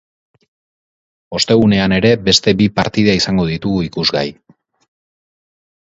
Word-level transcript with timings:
Ostegunean 1.39 1.93
ere, 1.99 2.11
beste 2.29 2.55
bi 2.63 2.69
partida 2.79 3.15
izango 3.21 3.47
ditugu 3.53 3.87
ikusgai. 3.91 4.27